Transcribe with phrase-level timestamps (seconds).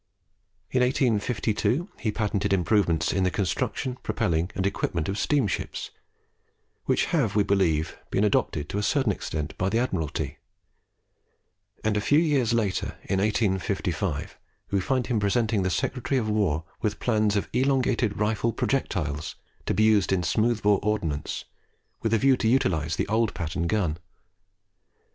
[0.71, 5.91] In 1852 he patented improvements in the construction, propelling, and equipment of steamships,
[6.85, 10.39] which have, we believe, been adopted to a certain extent by the Admiralty;
[11.83, 14.39] and a few years later, in 1855,
[14.71, 19.35] we find him presenting the Secretary of War with plans of elongated rifle projectiles
[19.67, 21.45] to be used in smooth bore ordnance
[22.01, 23.99] with a view to utilize the old pattern gun.